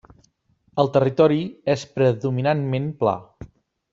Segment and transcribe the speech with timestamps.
[0.83, 1.37] El territori
[1.75, 3.17] és predominantment pla.